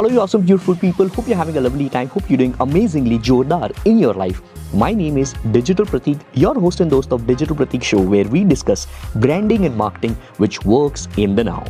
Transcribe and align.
Hello, 0.00 0.10
you 0.10 0.20
awesome, 0.22 0.40
beautiful 0.40 0.74
people. 0.74 1.08
Hope 1.08 1.28
you're 1.28 1.36
having 1.36 1.58
a 1.58 1.60
lovely 1.60 1.90
time. 1.90 2.08
Hope 2.08 2.30
you're 2.30 2.38
doing 2.38 2.54
amazingly 2.60 3.18
jordar 3.18 3.70
in 3.84 3.98
your 3.98 4.14
life. 4.14 4.40
My 4.72 4.94
name 4.94 5.18
is 5.18 5.34
Digital 5.52 5.84
Pratik, 5.84 6.18
your 6.32 6.54
host 6.58 6.80
and 6.80 6.90
host 6.90 7.12
of 7.12 7.26
Digital 7.26 7.54
Pratik 7.54 7.82
Show, 7.82 8.00
where 8.00 8.24
we 8.24 8.42
discuss 8.42 8.86
branding 9.16 9.66
and 9.66 9.76
marketing 9.76 10.16
which 10.38 10.64
works 10.64 11.06
in 11.18 11.34
the 11.34 11.44
now. 11.44 11.66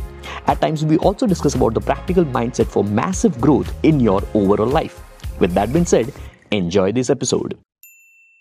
At 0.47 0.61
times, 0.61 0.85
we 0.85 0.97
also 0.99 1.27
discuss 1.27 1.55
about 1.55 1.73
the 1.73 1.81
practical 1.81 2.23
mindset 2.23 2.67
for 2.67 2.85
massive 2.85 3.41
growth 3.41 3.73
in 3.83 3.99
your 3.99 4.23
overall 4.33 4.65
life. 4.65 5.03
With 5.41 5.53
that 5.55 5.73
being 5.73 5.83
said, 5.85 6.13
enjoy 6.51 6.93
this 6.93 7.09
episode. 7.09 7.57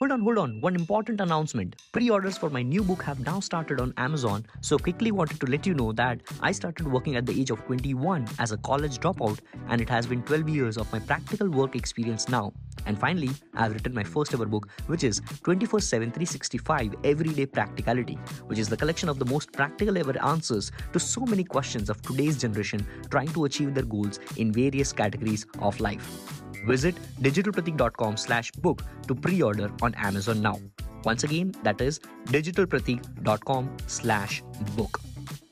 Hold 0.02 0.12
on, 0.12 0.20
hold 0.22 0.38
on. 0.38 0.60
One 0.62 0.74
important 0.74 1.20
announcement. 1.20 1.76
Pre 1.92 2.08
orders 2.08 2.38
for 2.38 2.48
my 2.48 2.62
new 2.62 2.82
book 2.82 3.02
have 3.02 3.20
now 3.20 3.38
started 3.38 3.82
on 3.82 3.92
Amazon. 3.98 4.46
So, 4.62 4.78
quickly 4.78 5.12
wanted 5.12 5.40
to 5.40 5.46
let 5.46 5.66
you 5.66 5.74
know 5.74 5.92
that 5.92 6.22
I 6.40 6.52
started 6.52 6.90
working 6.90 7.16
at 7.16 7.26
the 7.26 7.38
age 7.38 7.50
of 7.50 7.62
21 7.66 8.26
as 8.38 8.50
a 8.50 8.56
college 8.56 8.96
dropout, 8.96 9.40
and 9.68 9.78
it 9.78 9.90
has 9.90 10.06
been 10.06 10.22
12 10.22 10.48
years 10.48 10.78
of 10.78 10.90
my 10.90 11.00
practical 11.00 11.50
work 11.50 11.76
experience 11.76 12.30
now. 12.30 12.50
And 12.86 12.98
finally, 12.98 13.28
I've 13.52 13.74
written 13.74 13.92
my 13.92 14.02
first 14.02 14.32
ever 14.32 14.46
book, 14.46 14.70
which 14.86 15.04
is 15.04 15.20
24 15.44 15.80
7 15.80 16.10
365 16.10 16.94
Everyday 17.04 17.44
Practicality, 17.44 18.14
which 18.46 18.58
is 18.58 18.70
the 18.70 18.78
collection 18.78 19.10
of 19.10 19.18
the 19.18 19.26
most 19.26 19.52
practical 19.52 19.98
ever 19.98 20.18
answers 20.24 20.72
to 20.94 20.98
so 20.98 21.26
many 21.26 21.44
questions 21.44 21.90
of 21.90 22.00
today's 22.00 22.38
generation 22.38 22.86
trying 23.10 23.28
to 23.34 23.44
achieve 23.44 23.74
their 23.74 23.84
goals 23.84 24.18
in 24.38 24.50
various 24.50 24.94
categories 24.94 25.44
of 25.58 25.78
life. 25.78 26.40
Visit 26.66 26.94
digitalpratik.com 27.20 28.16
slash 28.16 28.50
book 28.52 28.82
to 29.08 29.14
pre-order 29.14 29.70
on 29.82 29.94
Amazon 29.94 30.42
now. 30.42 30.58
Once 31.04 31.24
again, 31.24 31.54
that 31.62 31.80
is 31.80 32.00
digitalpratik.com 32.26 33.76
slash 33.86 34.42
book. 34.76 35.00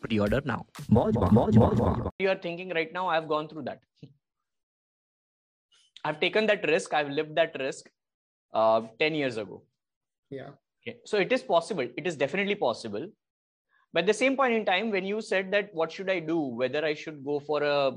Pre-order 0.02 0.42
now. 0.44 0.66
You 2.18 2.28
are 2.28 2.36
thinking 2.36 2.70
right 2.70 2.92
now, 2.92 3.08
I've 3.08 3.28
gone 3.28 3.48
through 3.48 3.62
that. 3.62 3.80
I've 6.04 6.20
taken 6.20 6.46
that 6.46 6.66
risk. 6.68 6.92
I've 6.94 7.08
lived 7.08 7.34
that 7.36 7.56
risk 7.58 7.88
uh, 8.52 8.83
10 8.98 9.14
years 9.14 9.36
ago. 9.36 9.62
Yeah. 10.30 10.50
Okay. 10.83 10.98
So 11.05 11.18
it 11.18 11.33
is 11.33 11.42
possible. 11.42 11.88
It 11.96 12.06
is 12.06 12.16
definitely 12.16 12.55
possible. 12.55 13.08
But 13.92 14.00
at 14.00 14.06
the 14.06 14.14
same 14.14 14.36
point 14.36 14.52
in 14.52 14.64
time, 14.64 14.90
when 14.90 15.05
you 15.05 15.20
said 15.22 15.50
that, 15.52 15.70
what 15.72 15.90
should 15.90 16.11
I 16.11 16.20
do? 16.20 16.38
Whether 16.38 16.84
I 16.84 16.94
should 16.94 17.24
go 17.24 17.40
for 17.40 17.62
a, 17.62 17.96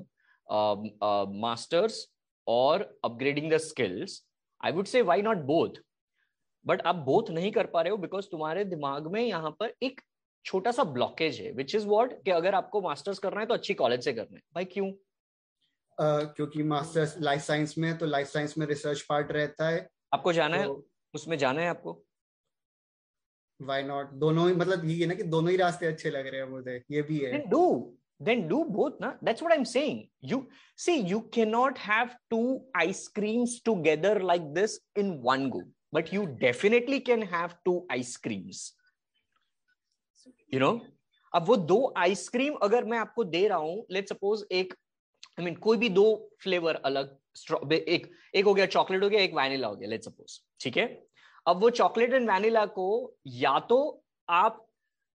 um, 0.53 0.91
a 1.01 1.27
master's 1.29 2.07
or 2.51 2.75
upgrading 3.07 3.49
the 3.53 3.59
skills, 3.69 4.19
I 4.61 4.71
would 4.77 4.93
say 4.93 5.07
why 5.09 5.21
not 5.29 5.47
both? 5.49 5.79
But 6.65 6.81
आप 6.81 6.95
both 7.05 7.29
नहीं 7.31 7.51
कर 7.51 7.65
पा 7.65 7.81
रहे 7.81 7.91
हो 7.91 7.97
because 7.97 8.25
तुम्हारे 8.31 8.65
दिमाग 8.65 9.07
में 9.11 9.21
यहाँ 9.21 9.51
पर 9.59 9.73
एक 9.83 10.01
छोटा 10.45 10.71
सा 10.71 10.83
ब्लॉकेज 10.83 11.39
है 11.41 11.51
विच 11.51 11.75
इज़ 11.75 11.87
वॉट 11.87 12.13
कि 12.25 12.31
अगर 12.31 12.55
आपको 12.55 12.81
मास्टर्स 12.81 13.19
करना 13.19 13.39
है 13.39 13.45
तो 13.45 13.53
अच्छी 13.53 13.73
कॉलेज 13.73 14.03
से 14.03 14.13
करना 14.13 14.35
है। 14.35 14.41
भाई 14.55 14.65
क्यों? 14.65 14.91
uh, 15.97 16.35
क्योंकि 16.35 16.63
मास्टर्स 16.63 17.15
लाइफ 17.19 17.41
साइंस 17.41 17.77
में 17.77 17.97
तो 17.97 18.05
लाइफ 18.05 18.27
साइंस 18.27 18.57
में 18.57 18.65
रिसर्च 18.67 19.01
पार्ट 19.09 19.31
रहता 19.31 19.69
है। 19.69 19.87
आपको 20.13 20.33
जाना 20.33 20.63
तो, 20.63 20.73
है 20.73 20.83
उसमें 21.13 21.37
जाना 21.37 21.61
है 21.61 21.67
आपको? 21.67 22.03
व्हाई 23.61 23.83
नॉट 23.83 24.11
दोनों 24.25 24.47
ही 24.49 24.55
मतलब 24.55 24.85
ये 24.85 25.05
ना 25.05 25.13
कि 25.13 25.23
दोनों 25.23 25.51
ही 25.51 25.57
रास्ते 25.57 25.85
अच्छे 25.85 26.09
लग 26.09 26.27
रहे 26.27 26.41
हैं 26.41 26.47
मुझे 26.49 26.83
ये 26.91 27.01
भी 27.01 27.19
है। 27.19 27.45
Do 27.47 27.63
then 28.21 28.47
do 28.47 28.59
both 28.69 28.99
na 28.99 29.11
that's 29.21 29.41
what 29.41 29.53
i'm 29.53 29.65
saying 29.65 29.99
you 30.31 30.39
see 30.77 30.97
you 31.11 31.21
cannot 31.37 31.77
have 31.77 32.15
two 32.29 32.61
ice 32.75 33.07
creams 33.07 33.59
together 33.61 34.13
like 34.31 34.47
this 34.53 34.79
in 34.95 35.13
one 35.21 35.49
go 35.49 35.61
but 35.93 36.13
you 36.13 36.25
definitely 36.41 36.99
can 37.01 37.21
have 37.35 37.55
two 37.65 37.77
ice 37.99 38.15
creams 38.17 38.63
you 40.49 40.59
know 40.59 40.75
अब 41.33 41.45
वो 41.47 41.55
दो 41.57 41.93
ice cream 41.97 42.53
अगर 42.63 42.85
मैं 42.85 42.97
आपको 42.97 43.23
दे 43.23 43.47
रहा 43.47 43.57
हूँ 43.57 43.85
late 43.91 44.09
suppose 44.09 44.43
एक 44.51 44.73
आई 44.73 45.41
I 45.41 45.45
mean 45.45 45.53
mean, 45.53 45.63
कोई 45.63 45.77
भी 45.77 45.89
दो 45.89 46.03
फ्लेवर 46.43 46.75
अलग 46.85 47.17
एक 47.73 48.09
एक 48.35 48.45
हो 48.45 48.53
गया 48.53 48.65
चॉकलेट 48.65 49.03
हो 49.03 49.09
गया 49.09 49.21
एक 49.21 49.33
वैनिला 49.35 49.67
हो 49.67 49.75
गया 49.75 49.89
लेट 49.89 50.03
सपोज़ 50.03 50.39
ठीक 50.61 50.77
है 50.77 50.85
अब 51.45 51.61
वो 51.61 51.69
चॉकलेट 51.79 52.13
एंड 52.13 52.29
वैनिला 52.29 52.65
को 52.77 52.89
या 53.35 53.57
तो 53.69 53.79
आप 54.29 54.59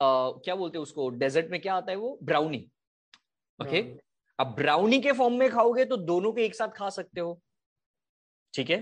आ, 0.01 0.31
क्या 0.45 0.55
बोलते 0.55 0.77
हैं 0.77 0.83
उसको 0.83 1.09
डेजर्ट 1.23 1.51
में 1.51 1.59
क्या 1.61 1.75
आता 1.75 1.91
है 1.91 1.97
वो 1.97 2.17
ब्राउनी 2.23 2.65
ओके 3.61 3.77
हाँ। 3.77 3.97
अब 4.39 4.55
ब्राउनी 4.55 4.99
के 5.01 5.11
फॉर्म 5.13 5.33
में 5.39 5.49
खाओगे 5.51 5.85
तो 5.85 5.97
दोनों 5.97 6.31
को 6.33 6.39
एक 6.39 6.55
साथ 6.55 6.69
खा 6.75 6.89
सकते 6.89 7.21
हो। 7.21 7.39
ठीक 8.53 8.69
है? 8.69 8.81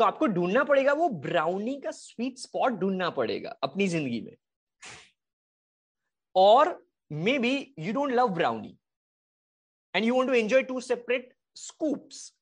तो 0.00 0.04
आपको 0.04 0.26
ढूंढना 0.26 0.62
पड़ेगा 0.64 0.92
वो 0.92 1.08
ब्राउनी 1.24 1.80
का 1.80 1.90
स्वीट 1.90 2.38
स्पॉट 2.38 2.72
ढूंढना 2.78 3.10
पड़ेगा 3.18 3.50
अपनी 3.62 3.86
ज़िंदगी 3.88 4.20
में। 4.20 4.36
और 6.34 6.78
maybe 7.38 7.54
you 7.78 7.92
don't 7.92 8.12
love 8.12 8.28
brownie 8.34 8.76
and 9.94 10.04
you 10.04 10.14
want 10.14 10.30
to 10.30 10.34
enjoy 10.36 10.62
two 10.62 10.80
separate 10.80 11.32
scoops 11.56 12.32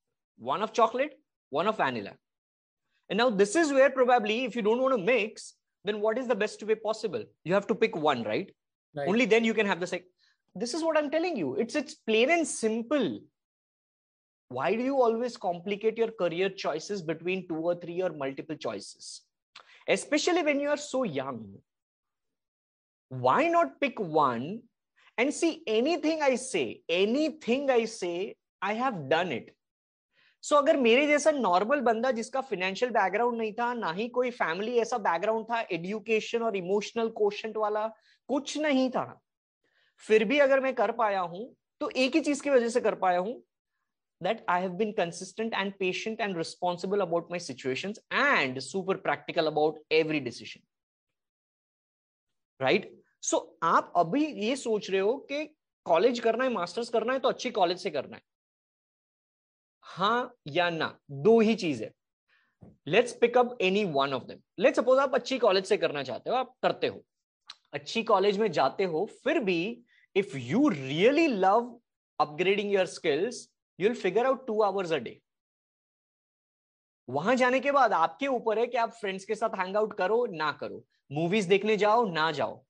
one 0.41 0.63
of 0.63 0.71
chocolate 0.73 1.19
one 1.53 1.67
of 1.69 1.83
vanilla 1.83 2.11
and 2.11 3.19
now 3.19 3.31
this 3.33 3.57
is 3.57 3.75
where 3.75 3.89
probably 3.95 4.39
if 4.45 4.57
you 4.57 4.63
don't 4.63 4.81
want 4.81 4.97
to 4.97 5.03
mix 5.05 5.55
then 5.85 5.97
what 6.01 6.19
is 6.19 6.29
the 6.29 6.37
best 6.39 6.63
way 6.63 6.75
possible 6.85 7.27
you 7.47 7.55
have 7.55 7.65
to 7.69 7.75
pick 7.85 7.97
one 8.07 8.25
right 8.25 8.55
only 8.97 9.27
then 9.27 9.45
you 9.45 9.55
can 9.55 9.67
have 9.67 9.79
the 9.79 9.85
this 10.56 10.74
is 10.74 10.84
what 10.84 10.98
i'm 10.98 11.10
telling 11.10 11.36
you 11.36 11.56
it's 11.56 11.76
it's 11.76 11.96
plain 12.10 12.30
and 12.30 12.48
simple 12.48 13.20
why 14.50 14.76
do 14.76 14.84
you 14.84 15.02
always 15.02 15.36
complicate 15.38 15.98
your 15.98 16.12
career 16.12 16.50
choices 16.50 17.02
between 17.02 17.48
two 17.48 17.62
or 17.72 17.76
three 17.76 18.02
or 18.02 18.12
multiple 18.14 18.56
choices 18.56 19.22
especially 19.88 20.44
when 20.44 20.60
you 20.60 20.70
are 20.70 20.84
so 20.86 21.04
young 21.04 21.42
why 23.10 23.48
not 23.48 23.80
pick 23.82 24.00
one 24.00 24.62
and 25.18 25.34
see 25.34 25.62
anything 25.68 26.22
i 26.22 26.34
say 26.36 26.82
anything 26.90 27.70
i 27.70 27.84
say 27.86 28.36
i 28.62 28.74
have 28.74 29.08
done 29.10 29.32
it 29.32 29.54
so 30.44 30.56
so, 30.56 30.62
अगर 30.62 30.78
मेरे 30.78 31.06
जैसा 31.08 31.32
normal 31.32 31.80
बंदा 31.82 32.12
जिसका 32.18 32.42
financial 32.42 32.92
background 32.92 33.38
नहीं 33.38 33.54
था 33.54 33.74
ना 33.74 33.92
ही 33.94 34.08
कोई 34.18 34.30
family 34.32 34.78
ऐसा 34.80 34.98
बैकग्राउंड 35.08 35.46
था 35.50 35.60
एजुकेशन 35.78 36.42
और 36.50 36.56
इमोशनल 36.58 37.08
क्वेश्चन 37.18 37.54
वाला 37.58 37.88
कुछ 38.30 38.58
नहीं 38.58 38.90
था 38.90 39.06
फिर 40.03 40.25
भी 40.25 40.39
अगर 40.39 40.61
मैं 40.61 40.75
कर 40.75 40.93
पाया 40.93 41.21
हूँ 41.21 41.55
तो 41.81 41.91
एक 41.91 42.15
ही 42.15 42.21
चीज़ 42.21 42.43
की 42.43 42.51
वजह 42.51 42.69
से 42.69 42.81
कर 42.81 42.95
पाया 42.95 43.19
हूँ, 43.19 43.43
that 44.21 44.43
I 44.49 44.57
have 44.61 44.75
been 44.79 44.91
consistent 44.95 45.55
and 45.61 45.73
patient 45.79 46.21
and 46.21 46.37
responsible 46.37 47.01
about 47.01 47.31
my 47.31 47.39
situations 47.39 47.99
and 48.13 48.61
super 48.63 48.95
practical 48.97 49.49
about 49.49 49.79
every 49.91 50.21
decision. 50.21 50.63
Right? 52.61 52.87
So, 53.23 53.41
आप 53.63 53.93
अभी 53.97 54.25
ये 54.27 54.55
सोच 54.57 54.91
रहे 54.91 55.01
हो 55.01 55.17
कि 55.31 55.45
कॉलेज 55.87 56.21
करना 56.21 56.45
है 56.45 56.51
मास्टर्स 56.51 56.89
करना 56.89 57.13
है 57.13 57.19
तो 57.19 57.29
अच्छी 57.29 57.51
कॉलेज 57.51 57.79
से 57.79 57.91
करना 57.91 58.17
है। 58.17 58.23
हाँ 59.87 60.35
या 60.49 60.71
ना? 60.71 60.99
दो 61.11 61.39
ही 61.41 61.55
चीज़ 61.55 61.83
है। 61.83 61.93
Let's 62.87 63.13
pick up 63.13 63.57
any 63.61 63.85
one 63.85 64.13
of 64.15 64.25
them 64.25 64.39
let's 64.59 64.79
suppose 64.79 65.01
आप 65.01 65.15
अच्छी 65.15 65.39
कॉलेज 65.39 65.65
से 65.67 65.77
करना 65.77 66.03
चाहते 66.03 66.31
हो, 66.31 66.37
आप 66.37 66.55
करते 66.63 66.87
हो। 66.87 67.03
अच्छी 67.73 68.03
कॉलेज 68.03 68.39
में 68.39 68.51
जाते 68.53 68.85
हो, 68.85 69.05
फिर 69.25 69.39
भी 69.39 69.83
if 70.17 70.35
you 70.35 70.61
really 70.71 71.27
love 71.45 71.69
upgrading 72.21 72.71
your 72.73 72.87
skills 72.87 73.37
you'll 73.79 74.01
figure 74.05 74.25
out 74.27 74.41
two 74.51 74.61
hours 74.61 74.91
a 74.91 75.01
day. 75.05 75.15
वहाँ 77.09 77.35
जाने 77.35 77.61
के 77.61 77.73
बाद 77.73 77.93
आपके 77.93 78.27
ऊपर 78.27 78.59
है 78.59 78.67
कि 78.67 78.77
आप 78.77 78.91
फ्रेंड्स 78.91 79.25
के 79.25 79.35
साथ 79.35 79.59
हैंग 79.59 79.77
आउट 79.77 79.99
करो 79.99 80.27
ना 80.27 80.53
करो। 80.53 80.85
मूवीज़ 81.13 81.49
देखने 81.49 81.77
जाओ 81.77 82.05
ना 82.07 82.33
जाओ। 82.33 82.65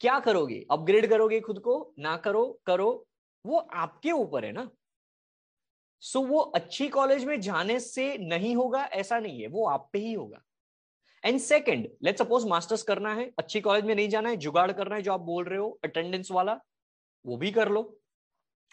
क्या 0.00 0.20
करोगे? 0.20 0.66
अपग्रेड 0.70 1.08
करोगे 1.08 1.40
खुद 1.40 1.58
को? 1.58 1.94
ना 1.98 2.16
करो 2.16 2.60
करो। 2.66 3.06
वो 3.46 3.58
आपके 3.58 4.10
ऊपर 4.10 4.44
है 4.44 4.52
ना। 4.52 4.70
सो 6.00 6.18
so, 6.18 6.28
वो 6.28 6.38
अच्छी 6.38 6.88
कॉलेज 6.88 7.24
में 7.24 7.40
जाने 7.40 7.80
से 7.80 8.18
नहीं 8.18 8.56
होगा 8.56 8.84
ऐसा 8.84 9.18
नहीं 9.18 9.40
है। 9.40 9.48
वो 9.48 9.66
आप 9.68 9.90
पे 9.92 9.98
ही 9.98 10.12
होगा। 10.12 10.42
And 11.24 11.40
second 11.40 11.88
let 12.02 12.18
suppose 12.18 12.46
masters 12.46 12.82
करना 12.82 13.14
है। 13.14 13.30
अच्छी 13.38 13.60
कॉलेज 13.60 13.84
में 13.84 13.94
नहीं 13.94 14.08
जाना 14.08 14.28
है 14.28 14.36
जुगाड़ 14.36 14.72
करना 14.72 14.96
है 14.96 15.02
जो 15.02 15.12
आप 15.12 15.20
बोल 15.20 15.44
रहे 15.44 15.58
हो 15.58 15.80
अटेंडेंस 15.84 16.30
वाला। 16.30 16.60
वो 17.24 17.36
भी 17.36 17.50
कर 17.52 17.68
लो। 17.68 17.82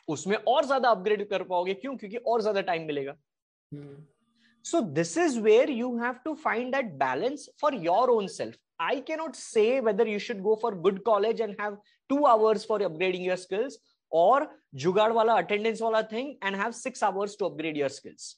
उसमें 0.07 0.35
और 0.37 0.65
ज़्यादा 0.65 0.89
अपग्रेड 0.89 1.27
कर 1.29 1.43
पाओगे। 1.43 1.73
क्यों? 1.73 1.95
क्योंकि 1.97 2.17
और 2.17 2.41
ज़्यादा 2.41 2.61
टाइम 2.61 2.85
मिलेगा। 2.87 3.15
So 4.65 4.81
this 4.81 5.17
is 5.17 5.39
where 5.39 5.69
you 5.69 5.97
have 5.97 6.13
to 6.25 6.33
find 6.35 6.75
that 6.75 6.93
balance 6.99 7.49
for 7.61 7.75
your 7.85 8.09
own 8.09 8.27
self 8.27 8.57
I 8.81 9.01
can 9.01 9.17
not 9.17 9.35
say 9.35 9.79
whether 9.79 10.07
you 10.07 10.19
should 10.19 10.39
go 10.41 10.55
for 10.61 10.75
good 10.79 11.01
college 11.03 11.41
and 11.41 11.55
have 11.61 11.77
two 12.09 12.23
hours 12.25 12.65
for 12.67 12.81
upgrading 12.83 13.25
your 13.25 13.37
skills 13.37 13.77
और 14.11 14.47
जुगाड़ 14.75 15.11
वाला 15.13 15.33
attendance 15.37 15.81
वाला 15.81 16.01
thing 16.11 16.33
and 16.43 16.55
have 16.55 16.71
six 16.71 17.03
hours 17.03 17.37
to 17.39 17.45
upgrade 17.45 17.77
your 17.77 17.89
skills 17.89 18.35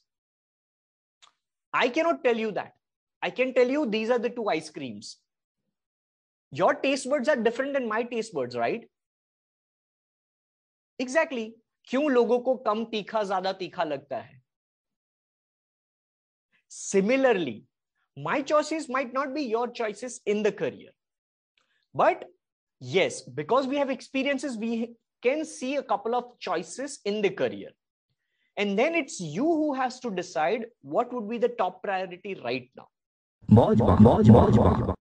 I 1.74 1.88
can 1.88 2.06
not 2.06 2.22
tell 2.22 2.40
you 2.40 2.50
that 2.50 2.72
I 3.22 3.30
can 3.30 3.52
tell 3.52 3.70
you 3.70 3.84
these 3.96 4.10
are 4.12 4.18
the 4.18 4.34
two 4.36 4.48
ice creams 4.50 5.16
your 6.52 6.74
taste 6.82 7.08
buds 7.08 7.28
are 7.28 7.40
different 7.40 7.76
and 7.76 7.88
my 7.88 8.04
taste 8.14 8.34
buds 8.34 8.56
right 8.56 8.88
exactly 11.00 11.40
exactly. 11.40 11.62
क्यों 11.88 12.10
लोगों 12.10 12.38
को 12.38 12.54
कम 12.56 12.84
तीखा, 12.84 13.22
ज़्यादा 13.22 13.52
तीखा 13.52 13.84
लगता 13.84 14.16
है? 14.16 14.40
Similarly 16.72 17.62
my 18.16 18.42
choices 18.42 18.90
might 18.90 19.14
not 19.14 19.28
be 19.28 19.42
your 19.42 19.70
choices 19.70 20.20
in 20.28 20.42
the 20.42 20.50
career 20.58 20.92
but 21.94 22.24
yes 22.82 23.24
because 23.28 23.68
we 23.68 23.76
have 23.76 23.90
experiences 23.90 24.56
we 24.56 24.76
can 25.22 25.44
see 25.44 25.74
a 25.76 25.80
couple 25.90 26.14
of 26.14 26.34
choices 26.42 27.02
in 27.06 27.20
the 27.22 27.34
career 27.38 27.74
and 28.56 28.76
then 28.76 28.96
it's 28.96 29.18
you 29.22 29.54
who 29.54 29.72
has 29.74 30.00
to 30.02 30.08
decide 30.10 30.70
what 30.86 31.14
would 31.14 31.28
be 31.28 31.38
the 31.38 31.54
top 31.58 31.80
priority 31.82 32.34
right 32.34 32.70
now 32.76 32.86
मौज 33.48 33.80
मौज 33.82 34.30
मौज 34.30 34.58
मौज 34.58 34.94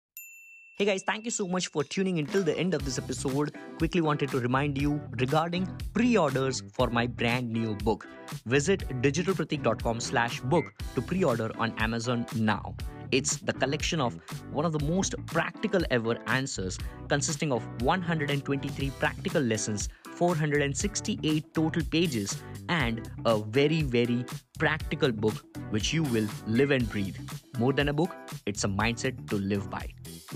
Hey 0.77 0.85
guys, 0.85 1.01
thank 1.01 1.25
you 1.25 1.31
so 1.31 1.47
much 1.47 1.69
for 1.69 1.83
tuning 1.83 2.17
in 2.17 2.27
the 2.27 2.55
end 2.55 2.75
of 2.75 2.85
this 2.85 2.99
episode. 2.99 3.51
Quickly 3.79 3.99
wanted 3.99 4.29
to 4.29 4.39
remind 4.39 4.79
you 4.79 5.01
regarding 5.19 5.65
pre-orders 5.91 6.61
for 6.71 6.91
my 6.91 7.07
brand 7.07 7.51
new 7.51 7.73
book. 7.77 8.05
Visit 8.45 8.87
digitalpratik.com 9.01 9.99
slash 9.99 10.39
book 10.41 10.65
to 10.93 11.01
pre-order 11.01 11.49
on 11.57 11.73
Amazon 11.79 12.27
now. 12.35 12.75
It's 13.11 13.37
the 13.37 13.53
collection 13.53 13.99
of 13.99 14.19
one 14.51 14.65
of 14.65 14.71
the 14.71 14.85
most 14.85 15.15
practical 15.25 15.81
ever 15.89 16.15
answers 16.27 16.77
consisting 17.09 17.51
of 17.51 17.63
123 17.81 18.91
practical 18.99 19.41
lessons 19.41 19.89
468 20.13 21.55
total 21.55 21.83
pages 21.85 22.39
and 22.69 23.09
a 23.25 23.39
very, 23.39 23.81
very 23.81 24.25
practical 24.59 25.11
book 25.11 25.43
which 25.71 25.91
you 25.91 26.03
will 26.03 26.27
live 26.45 26.69
and 26.69 26.87
breathe. 26.87 27.17
More 27.57 27.73
than 27.73 27.89
a 27.89 27.93
book, 27.93 28.15
it's 28.45 28.63
a 28.63 28.67
mindset 28.67 29.27
to 29.29 29.37
live 29.37 29.71
by. 29.71 29.87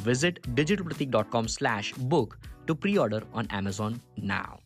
Visit 0.02 0.42
digitalpratik.com 0.56 1.48
slash 1.48 1.94
book 1.94 2.38
to 2.66 2.76
pre-order 2.76 3.22
on 3.34 3.48
Amazon 3.52 4.02
now. 4.18 4.61